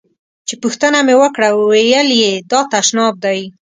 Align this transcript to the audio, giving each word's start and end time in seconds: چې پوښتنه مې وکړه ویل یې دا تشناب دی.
چې 0.47 0.53
پوښتنه 0.63 0.99
مې 1.05 1.15
وکړه 1.21 1.49
ویل 1.55 2.09
یې 2.21 2.33
دا 2.51 2.61
تشناب 2.73 3.15
دی. 3.25 3.39